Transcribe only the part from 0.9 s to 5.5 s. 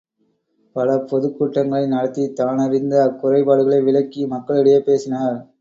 பொதுக் கூட்டங்களை நடத்தி தானறிந்த அக்குறைபாடுகளை விளக்கி மக்கள் இடையே பேசினார்.